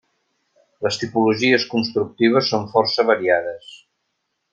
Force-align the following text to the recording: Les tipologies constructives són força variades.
Les 0.85 0.95
tipologies 1.01 1.65
constructives 1.73 2.49
són 2.53 2.65
força 2.73 3.07
variades. 3.11 3.71